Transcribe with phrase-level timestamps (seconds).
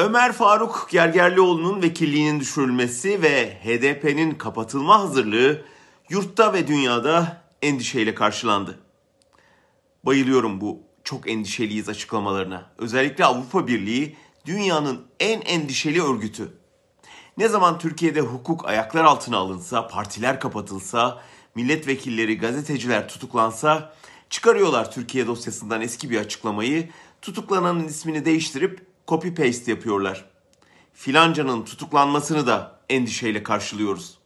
[0.00, 5.62] Ömer Faruk Gergerlioğlu'nun vekilliğinin düşürülmesi ve HDP'nin kapatılma hazırlığı
[6.08, 8.78] yurtta ve dünyada endişeyle karşılandı.
[10.04, 12.70] Bayılıyorum bu çok endişeliyiz açıklamalarına.
[12.78, 14.16] Özellikle Avrupa Birliği
[14.46, 16.52] dünyanın en endişeli örgütü.
[17.36, 21.22] Ne zaman Türkiye'de hukuk ayaklar altına alınsa, partiler kapatılsa,
[21.54, 23.94] milletvekilleri, gazeteciler tutuklansa
[24.30, 26.88] çıkarıyorlar Türkiye dosyasından eski bir açıklamayı,
[27.22, 30.24] tutuklananın ismini değiştirip copy paste yapıyorlar.
[30.92, 34.18] Filancanın tutuklanmasını da endişeyle karşılıyoruz.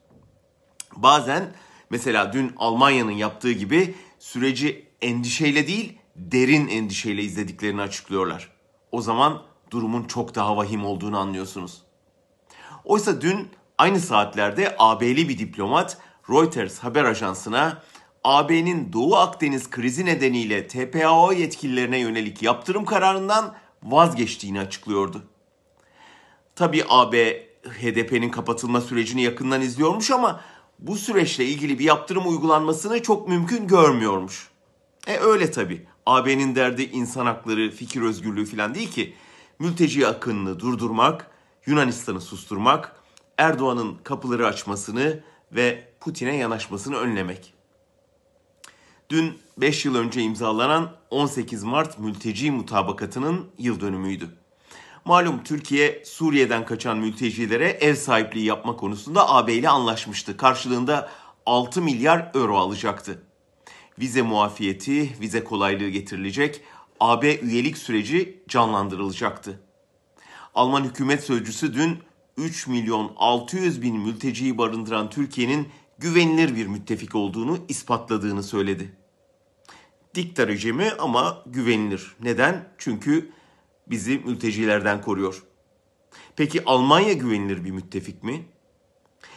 [0.97, 1.53] Bazen
[1.91, 8.51] mesela dün Almanya'nın yaptığı gibi süreci endişeyle değil derin endişeyle izlediklerini açıklıyorlar.
[8.93, 11.83] O zaman durumun çok daha vahim olduğunu anlıyorsunuz.
[12.85, 13.49] Oysa dün
[13.79, 15.99] aynı saatlerde AB'li bir diplomat
[16.31, 17.83] Reuters haber ajansına
[18.25, 25.23] AB'nin Doğu Akdeniz krizi nedeniyle TPAO yetkililerine yönelik yaptırım kararından vazgeçtiğini açıklıyordu.
[26.57, 30.41] Tabi AB HDP'nin kapatılma sürecini yakından izliyormuş ama
[30.79, 34.49] bu süreçle ilgili bir yaptırım uygulanmasını çok mümkün görmüyormuş.
[35.07, 35.87] E öyle tabi.
[36.07, 39.15] AB'nin derdi insan hakları, fikir özgürlüğü falan değil ki.
[39.59, 41.31] Mülteci akınını durdurmak,
[41.67, 42.97] Yunanistan'ı susturmak,
[43.39, 45.21] Erdoğan'ın kapıları açmasını
[45.53, 47.55] ve Putin'e yanaşmasını önlemek.
[49.11, 54.29] Dün 5 yıl önce imzalanan 18 Mart mülteci mutabakatının yıl dönümüydü.
[55.05, 60.37] Malum Türkiye Suriye'den kaçan mültecilere ev sahipliği yapma konusunda AB ile anlaşmıştı.
[60.37, 61.11] Karşılığında
[61.47, 63.23] 6 milyar euro alacaktı.
[63.99, 66.61] Vize muafiyeti, vize kolaylığı getirilecek,
[67.01, 69.61] AB üyelik süreci canlandırılacaktı.
[70.55, 71.99] Alman hükümet sözcüsü dün
[72.37, 75.69] 3 milyon 600 bin mülteciyi barındıran Türkiye'nin
[76.05, 78.97] güvenilir bir müttefik olduğunu ispatladığını söyledi.
[80.15, 82.17] Dikta rejimi ama güvenilir.
[82.21, 82.69] Neden?
[82.79, 83.33] Çünkü
[83.87, 85.43] bizi mültecilerden koruyor.
[86.37, 88.45] Peki Almanya güvenilir bir müttefik mi?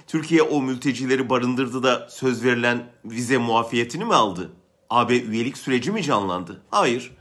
[0.08, 4.52] Türkiye o mültecileri barındırdı da söz verilen vize muafiyetini mi aldı?
[4.90, 6.62] AB üyelik süreci mi canlandı?
[6.72, 7.18] Hayır.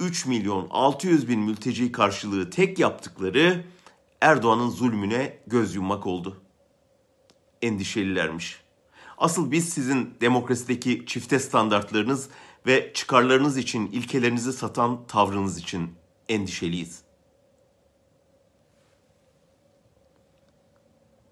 [0.00, 3.64] 3 milyon 600 bin mülteci karşılığı tek yaptıkları
[4.20, 6.42] Erdoğan'ın zulmüne göz yummak oldu.
[7.62, 8.63] Endişelilermiş.
[9.18, 12.28] Asıl biz sizin demokrasideki çifte standartlarınız
[12.66, 15.90] ve çıkarlarınız için ilkelerinizi satan tavrınız için
[16.28, 17.03] endişeliyiz.